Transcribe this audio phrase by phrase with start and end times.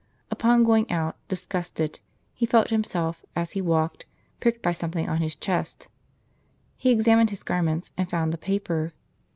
[0.31, 1.99] Upon going out, disgusted,
[2.33, 4.07] he felt himself, as he walked,
[4.39, 5.89] pricked by something on his chest:
[6.75, 8.93] he examined his garments, and found the paper.